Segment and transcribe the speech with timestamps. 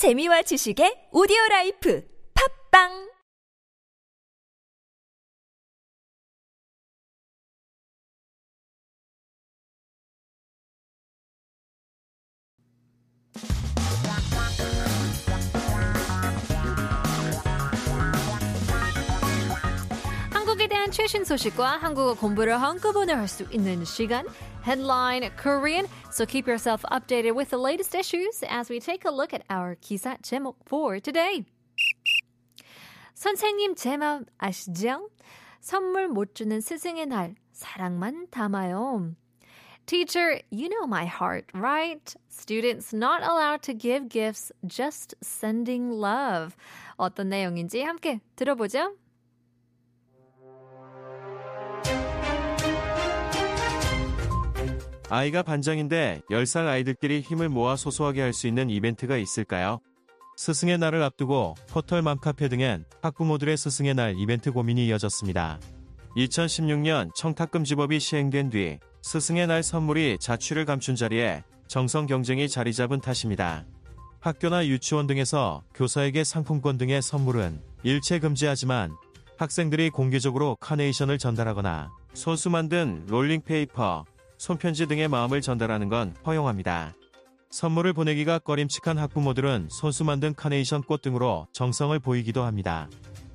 [0.00, 2.00] 재미와 지식의 오디오 라이프.
[2.32, 3.09] 팝빵
[21.00, 24.26] 최신 소식과 한국어 공부를 한꺼번에 할 수 있는 시간
[24.66, 25.88] Headline Korean.
[26.12, 29.76] So keep yourself updated with the latest issues as we take a look at our
[29.80, 31.46] 기사 제목 for today.
[33.14, 35.08] 선생님 제 마음 아시죠?
[35.60, 39.14] 선물 못 주는 스승의 날 사랑만 담아요.
[39.86, 42.14] Teacher, you know my heart, right?
[42.28, 46.54] Students not allowed to give gifts, just sending love.
[46.98, 48.99] 어떤 내용인지 함께 들어보죠.
[55.12, 59.80] 아이가 반장인데 10살 아이들끼리 힘을 모아 소소하게 할 수 있는 이벤트가 있을까요?
[60.36, 65.58] 스승의 날을 앞두고 포털 맘 카페 등엔 학부모들의 스승의 날 이벤트 고민이 이어졌습니다.
[66.16, 73.64] 2016년 청탁금지법이 시행된 뒤 스승의 날 선물이 자취를 감춘 자리에 정성 경쟁이 자리 잡은 탓입니다.
[74.20, 78.92] 학교나 유치원 등에서 교사에게 상품권 등의 선물은 일체 금지하지만
[79.38, 84.04] 학생들이 공개적으로 카네이션을 전달하거나 손수 만든 롤링페이퍼,
[84.40, 86.94] 손편지 등의 마음을 전달하는 건 허용합니다.
[87.50, 92.88] 선물을 보내기가 꺼림칙한 학부모들은 손수 만든 카네이션 꽃 등으로 정성을 보이기도 합니다.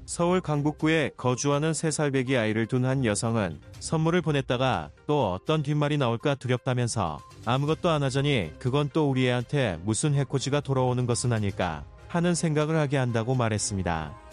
[0.07, 6.33] 서울 강북구에 거주하는 3살 배기 아이를 둔 한 여성은 선물을 보냈다가 또 어떤 뒷말이 나올까
[6.33, 12.77] 두렵다면서 아무것도 안 하자니 그건 또 우리 애한테 무슨 해코지가 돌아오는 것은 아닐까 하는 생각을
[12.77, 14.24] 하게 한다고 말했습니다.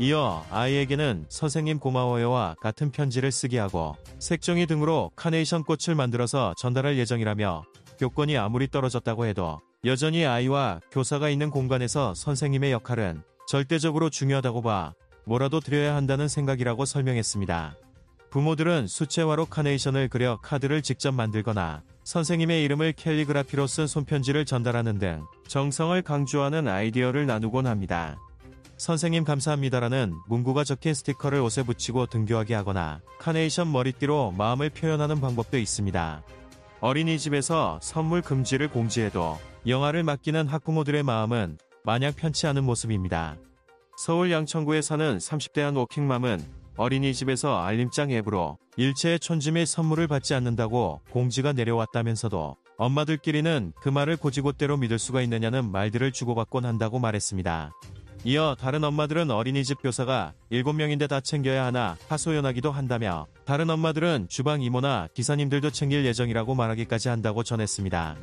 [0.00, 7.64] 이어 아이에게는 선생님 고마워요와 같은 편지를 쓰게 하고 색종이 등으로 카네이션 꽃을 만들어서 전달할 예정이라며
[7.98, 14.94] 교권이 아무리 떨어졌다고 해도 여전히 아이와 교사가 있는 공간에서 선생님의 역할은 절대적으로 중요하다고 봐
[15.26, 17.76] 뭐라도 드려야 한다는 생각이라고 설명했습니다.
[18.30, 26.00] 부모들은 수채화로 카네이션을 그려 카드를 직접 만들거나 선생님의 이름을 캘리그라피로 쓴 손편지를 전달하는 등 정성을
[26.00, 28.16] 강조하는 아이디어를 나누곤 합니다.
[28.80, 36.22] 선생님 감사합니다라는 문구가 적힌 스티커를 옷에 붙이고 등교하게 하거나 카네이션 머리띠로 마음을 표현하는 방법도 있습니다.
[36.80, 43.36] 어린이집에서 선물 금지를 공지해도 영화를 맡기는 학부모들의 마음은 마냥 편치 않은 모습입니다.
[43.98, 46.42] 서울 양천구에 사는 30대 한 워킹맘은
[46.78, 49.18] 어린이집에서 알림장 앱으로 일체의
[49.52, 56.64] 및 선물을 받지 않는다고 공지가 내려왔다면서도 엄마들끼리는 그 말을 고지곳대로 믿을 수가 있느냐는 말들을 주고받곤
[56.64, 57.72] 한다고 말했습니다.
[58.22, 65.08] 이어 다른 엄마들은 어린이집 교사가 7명인데 다 챙겨야 하나 하소연하기도 한다며 다른 엄마들은 주방 이모나
[65.14, 68.16] 기사님들도 챙길 예정이라고 말하기까지 한다고 전했습니다.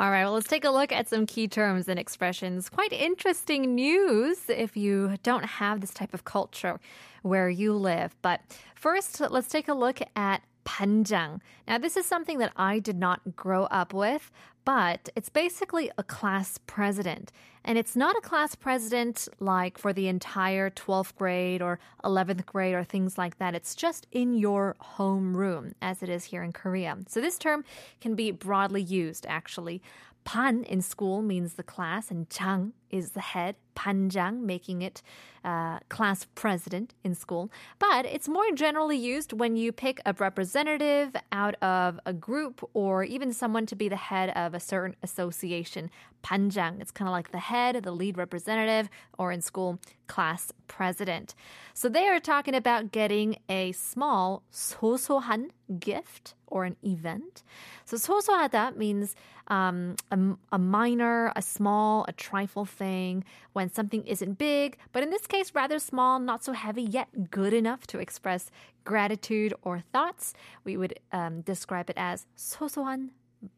[0.00, 2.68] All right, well, let's take a look at some key terms and expressions.
[2.68, 6.78] Quite interesting news if you don't have this type of culture
[7.22, 8.14] where you live.
[8.22, 8.40] But
[8.76, 11.40] first, let's take a look at panjang.
[11.66, 14.30] Now, this is something that I did not grow up with,
[14.66, 17.32] but it's basically a class president.
[17.64, 22.74] And it's not a class president like for the entire 12th grade or 11th grade
[22.74, 23.54] or things like that.
[23.54, 26.98] It's just in your homeroom, as it is here in Korea.
[27.08, 27.64] So this term
[28.02, 29.80] can be broadly used, actually.
[30.24, 33.55] Pan in school means the class, and chang is the head.
[33.75, 35.01] 반장, making it
[35.43, 37.51] uh, class president in school.
[37.79, 43.03] But it's more generally used when you pick a representative out of a group or
[43.03, 45.89] even someone to be the head of a certain association.
[46.23, 51.35] 반장, it's kind of like the head, the lead representative, or in school, class president.
[51.73, 55.49] So they are talking about getting a small 소소한
[55.79, 57.43] gift or an event.
[57.83, 59.15] So 소소하다 means
[59.47, 60.17] um, a,
[60.53, 65.51] a minor, a small, a trifle thing when something isn't big, but in this case,
[65.55, 68.51] rather small, not so heavy, yet good enough to express
[68.83, 70.33] gratitude or thoughts.
[70.63, 73.09] We would um, describe it as 소소한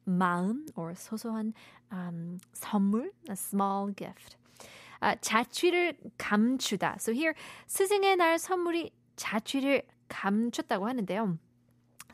[0.08, 1.54] 마음 or 소소한
[1.92, 4.38] um, 선물, a small gift.
[5.02, 7.00] Uh, 자취를 감추다.
[7.02, 7.36] So here,
[7.68, 11.38] 스승의 날 선물이 자취를 감췄다고 하는데요.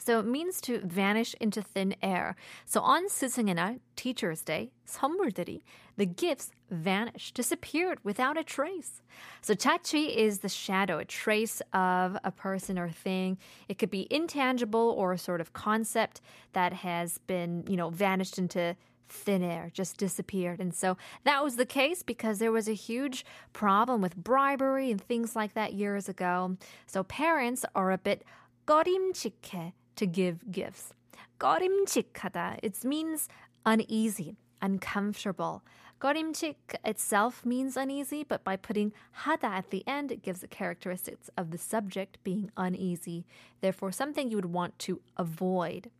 [0.03, 2.35] So it means to vanish into thin air.
[2.65, 5.61] So on 스승의 날, Teacher's Day, 선물들이,
[5.95, 9.03] the gifts vanished, disappeared without a trace.
[9.41, 13.37] So 자취 is the shadow, a trace of a person or thing.
[13.69, 16.19] It could be intangible or a sort of concept
[16.53, 18.75] that has been, you know, vanished into
[19.07, 20.59] thin air, just disappeared.
[20.59, 23.23] And so that was the case because there was a huge
[23.53, 26.57] problem with bribery and things like that years ago.
[26.87, 28.23] So parents are a bit
[28.65, 30.93] 꺼림칙해 to give gifts.
[31.39, 32.59] 꺼림칙하다.
[32.63, 33.27] It means
[33.65, 35.63] uneasy, uncomfortable.
[35.99, 38.91] 꺼림칙 itself means uneasy, but by putting
[39.23, 43.25] 하다 at the end, it gives the characteristics of the subject being uneasy.
[43.61, 45.91] Therefore, something you would want to avoid.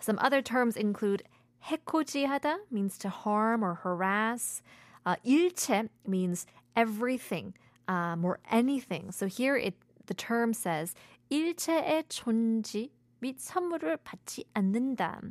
[0.00, 1.24] Some other terms include
[1.66, 4.62] 해코지하다 means to harm or harass.
[5.04, 6.46] Uh, 일체 means
[6.76, 7.54] everything
[7.88, 9.10] um, or anything.
[9.10, 9.74] So here it
[10.06, 10.94] the term says
[11.30, 12.90] 일체의 존지
[13.21, 15.21] 및 선물을 받지 않는다.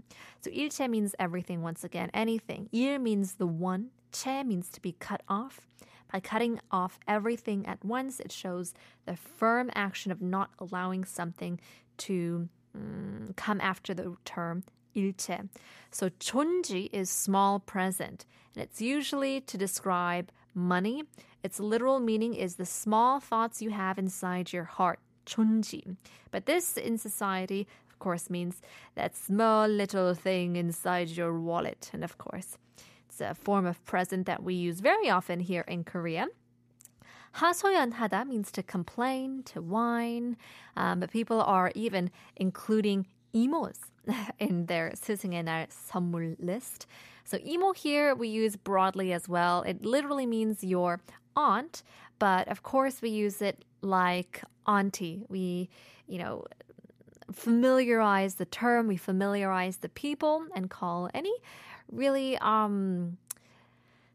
[0.40, 2.68] So 일체 means everything once again, anything.
[2.72, 3.90] 일 means the one.
[4.12, 5.60] 체 means to be cut off.
[6.10, 8.72] By cutting off everything at once, it shows
[9.04, 11.60] the firm action of not allowing something
[11.98, 14.64] to um, come after the term
[14.96, 15.48] 일체.
[15.90, 18.24] So 촌지 is small present,
[18.54, 21.04] and it's usually to describe money.
[21.42, 25.95] Its literal meaning is the small thoughts you have inside your heart 존지.
[26.31, 28.61] But this in society, of course, means
[28.95, 31.89] that small little thing inside your wallet.
[31.93, 32.57] And of course,
[33.07, 36.27] it's a form of present that we use very often here in Korea.
[37.35, 40.37] 하소연하다 means to complain, to whine,
[40.77, 43.79] um, but people are even including emos
[44.39, 46.85] in their 스승의 날 선물 list.
[47.25, 49.63] So emo here we use broadly as well.
[49.63, 50.99] It literally means your
[51.38, 51.82] aunt,
[52.18, 55.22] but of course we use it like auntie.
[55.28, 55.70] We,
[56.06, 56.44] you know,
[57.32, 61.32] familiarize the term, we familiarize the people and call any
[61.90, 63.16] really um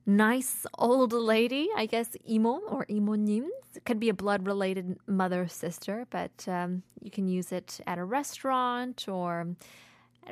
[0.06, 3.48] nice old lady, I guess, imo or imonim.
[3.86, 8.04] Could be a blood related mother sister, but um, you can use it at a
[8.04, 9.56] restaurant or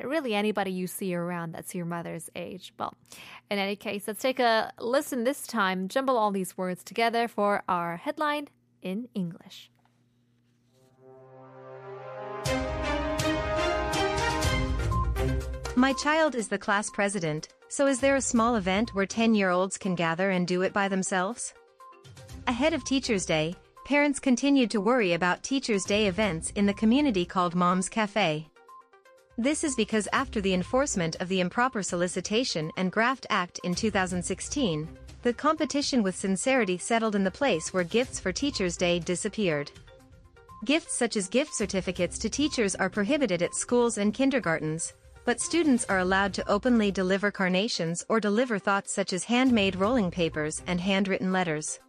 [0.02, 2.72] really anybody you see around that's your mother's age.
[2.78, 2.94] Well,
[3.50, 7.62] in any case, let's take a listen this time, jumble all these words together for
[7.68, 8.48] our headline
[8.82, 9.70] in English.
[15.74, 19.94] My child is the class president, so is there a small event where 10-year-olds can
[19.94, 21.54] gather and do it by themselves?
[22.46, 23.56] Ahead of Teacher's Day,
[23.86, 28.48] parents continued to worry about Teacher's Day events in the community called Mom's Cafe.
[29.38, 34.86] This is because after the enforcement of the Improper Solicitation and Graft Act in 2016,
[35.22, 39.70] the competition with sincerity settled in the place where gifts for Teacher's Day disappeared.
[40.66, 44.92] Gifts such as gift certificates to teachers are prohibited at schools and kindergartens,
[45.24, 50.10] but students are allowed to openly deliver carnations or deliver thoughts such as handmade rolling
[50.10, 51.80] papers and handwritten letters.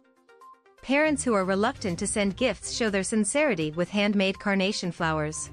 [0.80, 5.50] Parents who are reluctant to send gifts show their sincerity with handmade carnation flowers.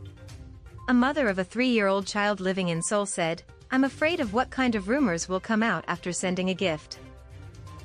[0.88, 4.76] A mother of a three-year-old child living in Seoul said, I'm afraid of what kind
[4.76, 7.00] of rumors will come out after sending a gift.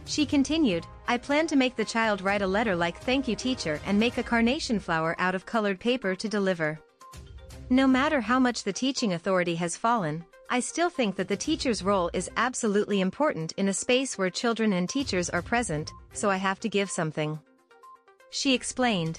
[0.07, 3.81] She continued, I plan to make the child write a letter like thank you teacher
[3.87, 6.81] and make a carnation flower out of colored paper to deliver.
[7.71, 11.83] No matter how much the teaching authority has fallen, I still think that the teacher's
[11.83, 16.37] role is absolutely important in a space where children and teachers are present, so I
[16.37, 17.39] have to give something.
[18.31, 19.19] She explained.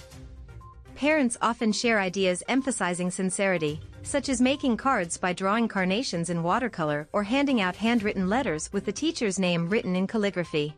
[0.97, 7.07] Parents often share ideas emphasizing sincerity, such as making cards by drawing carnations in watercolor
[7.13, 10.75] or handing out handwritten letters with the teacher's name written in calligraphy.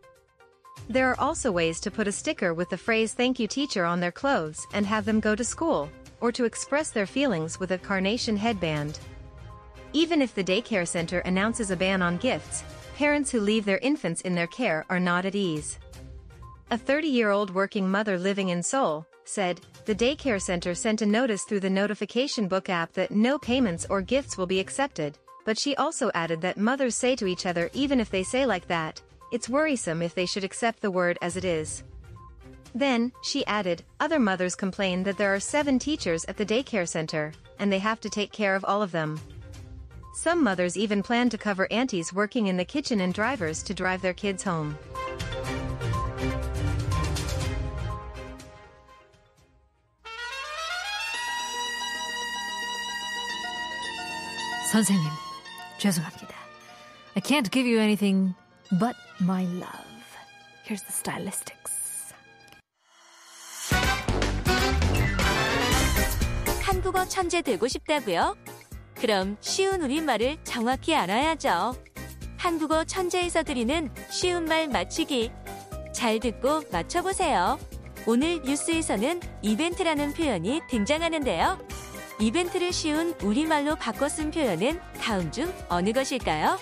[0.89, 4.01] There are also ways to put a sticker with the phrase thank you teacher on
[4.01, 5.89] their clothes and have them go to school,
[6.19, 8.99] or to express their feelings with a carnation headband.
[9.93, 12.65] Even if the daycare center announces a ban on gifts,
[12.97, 15.79] parents who leave their infants in their care are not at ease.
[16.71, 21.61] A 30-year-old working mother living in Seoul said, the daycare center sent a notice through
[21.61, 26.11] the notification book app that no payments or gifts will be accepted, but she also
[26.13, 30.03] added that mothers say to each other even if they say like that, it's worrisome
[30.03, 31.83] if they should accept the word as it is.
[32.75, 37.33] Then, she added, other mothers complain that there are seven teachers at the daycare center,
[37.57, 39.19] and they have to take care of all of them.
[40.13, 44.03] Some mothers even plan to cover aunties working in the kitchen and drivers to drive
[44.03, 44.77] their kids home.
[54.71, 55.03] 선생님,
[55.79, 56.35] 죄송합니다.
[57.15, 58.35] I can't give you anything
[58.79, 60.05] but my love.
[60.63, 62.13] Here's the stylistics.
[66.61, 68.37] 한국어 천재 되고 싶다고요?
[68.93, 71.75] 그럼 쉬운 우리말을 정확히 알아야죠.
[72.37, 75.31] 한국어 천재에서 드리는 쉬운 말 맞추기.
[75.91, 77.59] 잘 듣고 맞춰보세요.
[78.05, 81.57] 오늘 뉴스에서는 이벤트라는 표현이 등장하는데요.
[82.19, 86.57] 이벤트를 쉬운 우리말로 바꿔 쓴 표현은 다음 중 어느 것일까요?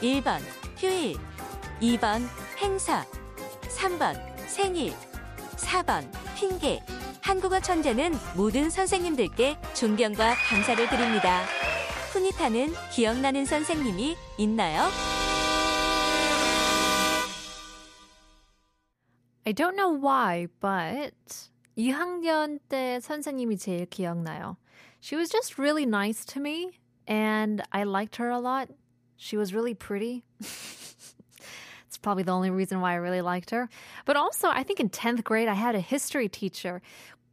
[0.00, 0.40] 1번
[0.76, 1.16] 휴일
[1.80, 2.22] 2번
[2.58, 3.04] 행사
[3.62, 4.16] 3번
[4.46, 4.92] 생일
[5.56, 6.80] 4번 핑계
[7.20, 11.44] 한국어 천재는 모든 선생님들께 존경과 감사를 드립니다.
[12.12, 14.82] 훈이 타는 기억나는 선생님이 있나요?
[19.44, 24.57] I don't know why, but 2학년 때 선생님이 제일 기억나요.
[24.99, 26.71] She was just really nice to me,
[27.07, 28.69] and I liked her a lot.
[29.15, 30.23] She was really pretty.
[31.87, 33.69] It's probably the only reason why I really liked her.
[34.05, 36.81] But also, I think in 10th grade, I had a history teacher.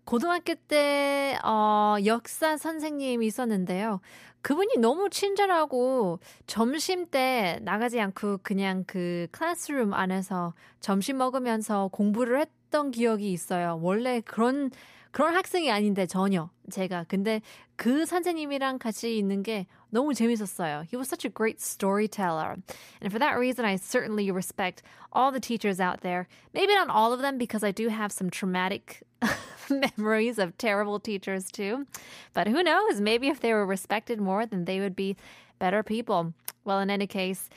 [0.07, 4.01] 고등학교 때 어, 역사 선생님이 있었는데요.
[4.42, 12.92] 그분이 너무 친절하고 점심 때 나가지 않고 그냥 그 클래스룸 안에서 점심 먹으면서 공부를 했던
[12.92, 13.80] 기억이 있어요.
[13.82, 14.72] 원래 그런
[15.12, 17.42] 그런 학생이 아닌데 전혀 제가 근데
[17.76, 20.86] 그 선생님이랑 같이 있는 게 너무 재밌었어요.
[20.92, 22.58] He was such a great storyteller.
[23.02, 26.28] And for that reason I certainly respect all the teachers out there.
[26.54, 29.02] Maybe not all of them because I do have some traumatic
[29.71, 31.87] memories of terrible teachers too.
[32.33, 33.01] But who knows?
[33.01, 35.17] Maybe if they were respected more then they would be
[35.59, 36.35] better people.
[36.65, 37.49] Well, in any case,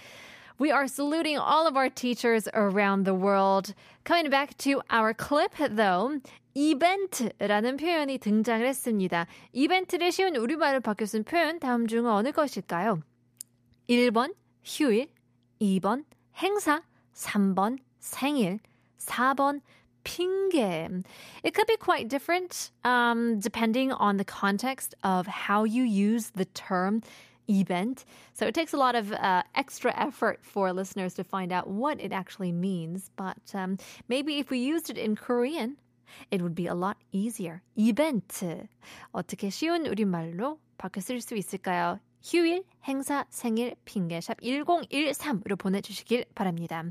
[0.59, 3.73] we are saluting all of our teachers around the world.
[4.03, 6.19] Coming back to our clip, though,
[6.55, 9.27] 이벤트라는 표현이 등장을 했습니다.
[9.53, 13.01] 이벤트를 쉬운 우리말로 바뀌어 쓴 표현 다음 중 어느 것일까요?
[13.87, 15.07] 1번 휴일,
[15.61, 16.03] 2번
[16.41, 16.81] 행사,
[17.13, 18.59] 3번 생일,
[18.97, 19.61] 4번
[20.03, 21.03] 핑계.
[21.43, 26.45] It could be quite different um, depending on the context of how you use the
[26.45, 27.01] term
[27.49, 28.05] event.
[28.33, 31.99] So it takes a lot of uh, extra effort for listeners to find out what
[32.01, 33.09] it actually means.
[33.15, 33.77] But um,
[34.07, 35.77] maybe if we used it in Korean,
[36.31, 37.61] it would be a lot easier.
[37.77, 38.67] 이벤트.
[39.13, 41.99] 어떻게 쉬운 우리말로 바꿔 쓸 수 있을까요?
[42.23, 46.83] 휴일, 행사, 생일, 핑계, 샵 1013으로 보내주시길 바랍니다.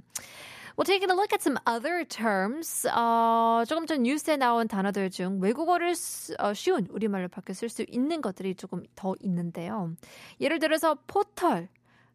[0.77, 2.87] Well, taking a look at some other terms.
[2.87, 8.21] 어, 조금 전 뉴스에 나온 단어들 중 외국어를 수, 어, 쉬운 우리말로 바꿔 쓸수 있는
[8.21, 9.91] 것들이 조금 더 있는데요.
[10.39, 11.67] 예를 들어서 포털,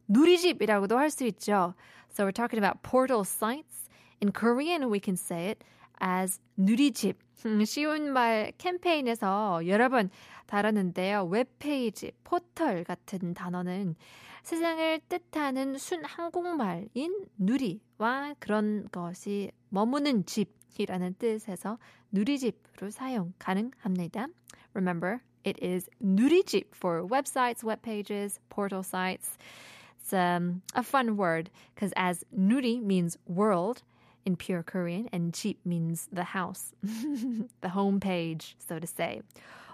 [0.08, 1.75] 누리집이라고도 할 수 있죠.
[2.10, 3.90] So we're talking about portal sites.
[4.22, 5.62] In Korean, we can say it
[6.00, 7.16] as 누리집.
[7.64, 10.11] 쉬운 말 캠페인에서 여러 번
[10.47, 11.25] 다뤘는데요.
[11.25, 13.95] 웹페이지, 포털 같은 단어는
[14.43, 21.78] 세상을 뜻하는 순 한국말인 누리와 그런 것이 머무는 집이라는 뜻에서
[22.12, 24.28] 누리집으로 사용 가능합니다.
[24.73, 29.37] Remember, it is 누리집 for websites, web pages, portal sites.
[29.99, 33.83] It's um, a fun word because as 누리 means world,
[34.26, 36.73] in pure Korean, and 집 means the house,
[37.62, 39.23] the home page, so to say.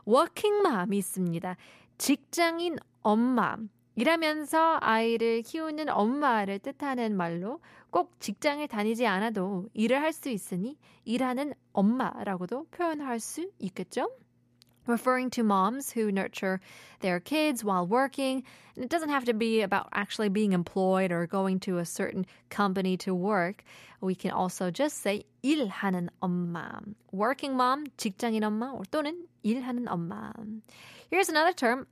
[0.06, 1.56] working mom이 있습니다.
[1.98, 3.56] 직장인 엄마.
[3.94, 11.52] 일하면서 아이를 키우는 엄마를 뜻하는 말로 꼭 직장에 다니지 않아도 일을 할 수 있으니 일하는
[11.72, 14.10] 엄마라고도 표현할 수 있겠죠?
[14.87, 16.59] referring to moms who nurture
[17.01, 18.43] their kids while working.
[18.75, 22.25] And it doesn't have to be about actually being employed or going to a certain
[22.49, 23.63] company to work.
[24.01, 26.79] We can also just say 일하는 엄마.
[27.11, 30.31] Working mom, 직장인 엄마, or 또는 일하는 엄마.
[31.11, 31.87] Here's another term.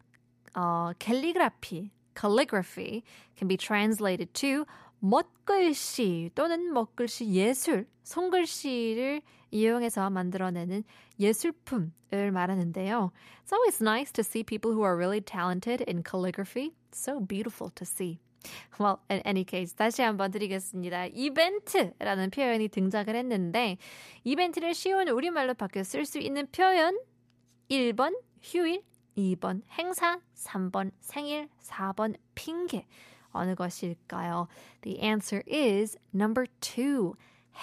[0.56, 3.04] Uh, calligraphy, calligraphy
[3.36, 4.66] can be translated to
[5.04, 10.84] 멋글씨 또는 먹글씨 예술, 손글씨를 이용해서 만들어내는
[11.20, 13.12] 예술품 을 말하는데요.
[13.44, 16.74] It's always nice to see people who are really talented in calligraphy.
[16.92, 18.20] So beautiful to see.
[18.80, 21.08] Well, in any case, 다시 한번 드리겠습니다.
[21.08, 23.78] 이벤트라는 표현이 등장을 했는데,
[24.24, 26.98] 이벤트를 쉬운 우리말로 바뀌어 쓸 수 있는 표현
[27.70, 28.84] 1번 휴일,
[29.18, 32.86] 2번 행사, 3번 생일, 4번 핑계.
[33.32, 34.48] 어느 것일까요?
[34.82, 37.16] The answer is number two.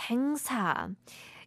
[0.09, 0.89] 행사.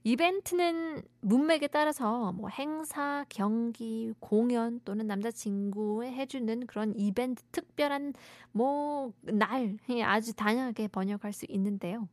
[0.03, 8.15] 이벤트는 문맥에 따라서 뭐 행사, 경기, 공연 또는 남자친구에 해주는 그런 이벤트, 특별한
[8.53, 12.09] 뭐 날 아주 다양하게 번역할 수 있는데요.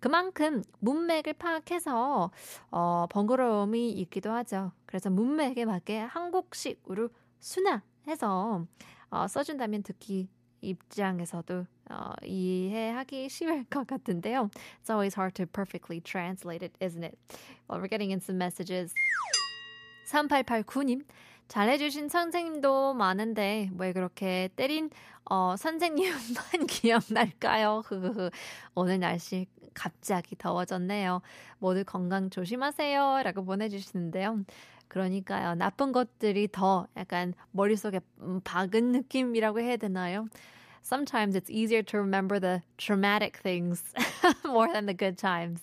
[0.00, 2.30] 그만큼 문맥을 파악해서
[2.70, 4.72] 어, 번거로움이 있기도 하죠.
[4.86, 7.08] 그래서 문맥에 맞게 한국식으로
[7.40, 8.66] 순화해서
[9.10, 10.28] 어, 써준다면 듣기
[10.60, 14.50] 입장에서도 어, 이해하기 쉬울 것 같은데요.
[14.80, 17.16] It's always hard to perfectly translate it, isn't it?
[17.68, 18.94] Well, we're getting in some messages.
[20.08, 21.04] 3889님,
[21.48, 24.90] 잘해주신 선생님도 많은데 왜 그렇게 때린
[25.30, 27.82] 어, 선생님만 기억날까요?
[28.74, 31.20] 오늘 날씨 갑자기 더워졌네요.
[31.58, 33.22] 모두 건강 조심하세요.
[33.24, 34.44] 라고 보내주시는데요.
[34.88, 35.54] 그러니까요.
[35.56, 38.00] 나쁜 것들이 더 약간 머릿속에
[38.44, 40.28] 박은 느낌이라고 해야 되나요?
[40.84, 43.82] Sometimes it's easier to remember the traumatic things
[44.44, 45.62] more than the good times.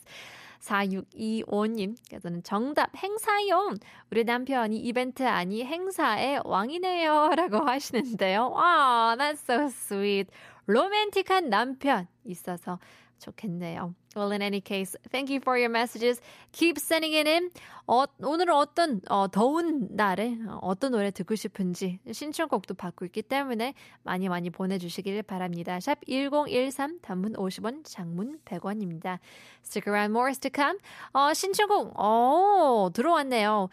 [0.62, 3.76] 4625님께서는 정답 행사요.
[4.10, 7.34] 우리 남편이 이벤트 아니 행사의 왕이네요.
[7.36, 8.50] 라고 하시는데요.
[8.50, 10.32] 와, that's so sweet.
[10.66, 12.80] 로맨틱한 남편 있어서
[13.22, 13.94] 좋겠네요.
[14.16, 16.20] Well, in any case, thank you for your messages.
[16.52, 17.50] Keep sending it in.
[17.88, 23.74] 어, 오늘은 어떤 어, 더운 날에 어떤 노래 듣고 싶은지 신청곡도 받고 있기 때문에
[24.04, 25.80] 많이 많이 보내주시길 바랍니다.
[25.80, 29.20] 샵 1013, 단문 50원, 장문 100원입니다.
[29.64, 30.78] Stick around, more is to come.
[31.14, 33.70] 어, 신청곡, 어, 들어왔네요.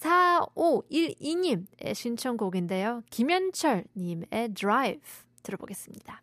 [0.00, 3.02] 4512님의 신청곡인데요.
[3.10, 6.22] 김현철님의 Drive 들어보겠습니다.